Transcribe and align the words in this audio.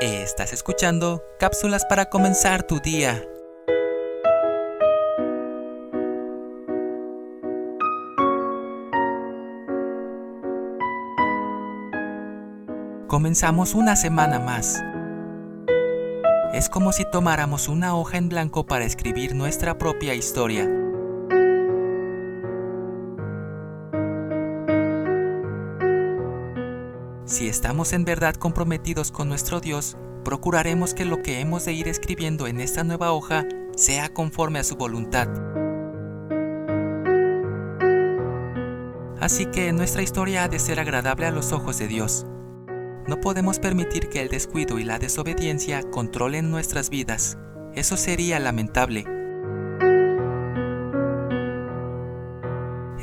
Estás 0.00 0.52
escuchando 0.52 1.24
cápsulas 1.38 1.86
para 1.86 2.10
comenzar 2.10 2.64
tu 2.64 2.80
día. 2.80 3.26
Comenzamos 13.06 13.74
una 13.74 13.96
semana 13.96 14.38
más. 14.38 14.84
Es 16.52 16.68
como 16.68 16.92
si 16.92 17.10
tomáramos 17.10 17.66
una 17.66 17.96
hoja 17.96 18.18
en 18.18 18.28
blanco 18.28 18.66
para 18.66 18.84
escribir 18.84 19.34
nuestra 19.34 19.78
propia 19.78 20.12
historia. 20.12 20.85
Si 27.26 27.48
estamos 27.48 27.92
en 27.92 28.04
verdad 28.04 28.36
comprometidos 28.36 29.10
con 29.10 29.28
nuestro 29.28 29.58
Dios, 29.58 29.96
procuraremos 30.24 30.94
que 30.94 31.04
lo 31.04 31.22
que 31.22 31.40
hemos 31.40 31.64
de 31.64 31.72
ir 31.72 31.88
escribiendo 31.88 32.46
en 32.46 32.60
esta 32.60 32.84
nueva 32.84 33.10
hoja 33.10 33.44
sea 33.76 34.08
conforme 34.14 34.60
a 34.60 34.64
su 34.64 34.76
voluntad. 34.76 35.26
Así 39.20 39.46
que 39.46 39.72
nuestra 39.72 40.02
historia 40.02 40.44
ha 40.44 40.48
de 40.48 40.60
ser 40.60 40.78
agradable 40.78 41.26
a 41.26 41.32
los 41.32 41.50
ojos 41.50 41.80
de 41.80 41.88
Dios. 41.88 42.24
No 43.08 43.20
podemos 43.20 43.58
permitir 43.58 44.08
que 44.08 44.22
el 44.22 44.28
descuido 44.28 44.78
y 44.78 44.84
la 44.84 45.00
desobediencia 45.00 45.82
controlen 45.90 46.52
nuestras 46.52 46.90
vidas. 46.90 47.38
Eso 47.74 47.96
sería 47.96 48.38
lamentable. 48.38 49.15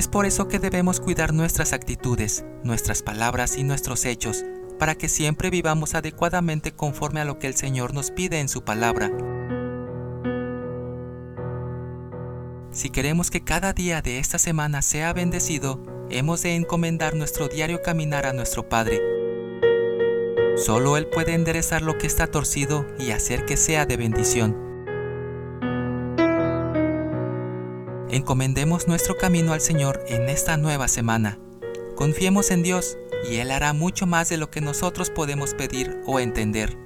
Es 0.00 0.08
por 0.08 0.24
eso 0.24 0.48
que 0.48 0.58
debemos 0.58 0.98
cuidar 0.98 1.34
nuestras 1.34 1.74
actitudes, 1.74 2.42
nuestras 2.64 3.02
palabras 3.02 3.58
y 3.58 3.64
nuestros 3.64 4.06
hechos, 4.06 4.46
para 4.78 4.94
que 4.94 5.10
siempre 5.10 5.50
vivamos 5.50 5.94
adecuadamente 5.94 6.72
conforme 6.72 7.20
a 7.20 7.26
lo 7.26 7.38
que 7.38 7.48
el 7.48 7.54
Señor 7.54 7.92
nos 7.92 8.10
pide 8.10 8.40
en 8.40 8.48
su 8.48 8.64
palabra. 8.64 9.12
Si 12.70 12.88
queremos 12.88 13.30
que 13.30 13.44
cada 13.44 13.74
día 13.74 14.00
de 14.00 14.18
esta 14.20 14.38
semana 14.38 14.80
sea 14.80 15.12
bendecido, 15.12 15.84
hemos 16.08 16.40
de 16.40 16.54
encomendar 16.54 17.14
nuestro 17.14 17.48
diario 17.48 17.82
caminar 17.82 18.24
a 18.24 18.32
nuestro 18.32 18.70
Padre. 18.70 19.02
Solo 20.56 20.96
Él 20.96 21.08
puede 21.08 21.34
enderezar 21.34 21.82
lo 21.82 21.98
que 21.98 22.06
está 22.06 22.26
torcido 22.26 22.86
y 22.98 23.10
hacer 23.10 23.44
que 23.44 23.58
sea 23.58 23.84
de 23.84 23.98
bendición. 23.98 24.69
Encomendemos 28.12 28.88
nuestro 28.88 29.16
camino 29.16 29.52
al 29.52 29.60
Señor 29.60 30.02
en 30.08 30.28
esta 30.28 30.56
nueva 30.56 30.88
semana. 30.88 31.38
Confiemos 31.94 32.50
en 32.50 32.64
Dios 32.64 32.98
y 33.30 33.36
Él 33.36 33.52
hará 33.52 33.72
mucho 33.72 34.04
más 34.04 34.28
de 34.28 34.36
lo 34.36 34.50
que 34.50 34.60
nosotros 34.60 35.10
podemos 35.10 35.54
pedir 35.54 36.00
o 36.06 36.18
entender. 36.18 36.76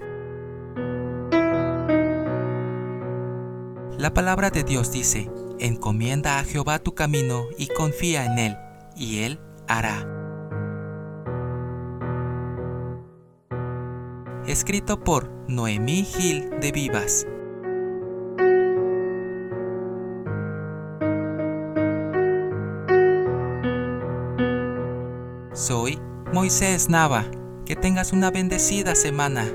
La 3.97 4.13
palabra 4.13 4.51
de 4.51 4.65
Dios 4.65 4.93
dice, 4.93 5.31
encomienda 5.59 6.39
a 6.39 6.45
Jehová 6.45 6.79
tu 6.79 6.95
camino 6.95 7.47
y 7.57 7.69
confía 7.69 8.27
en 8.27 8.39
Él, 8.39 8.57
y 8.95 9.23
Él 9.23 9.41
hará. 9.67 10.07
Escrito 14.47 15.03
por 15.03 15.31
Noemí 15.49 16.05
Gil 16.05 16.51
de 16.61 16.71
Vivas. 16.71 17.27
Soy 25.55 26.01
Moisés 26.33 26.89
Nava. 26.89 27.31
Que 27.65 27.77
tengas 27.77 28.13
una 28.13 28.33
bendecida 28.33 28.97
semana. 28.97 29.47